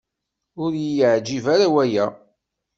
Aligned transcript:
Ur 0.63 0.71
yi-yeεǧib 0.81 1.45
ara 1.53 1.67
waya. 1.73 2.05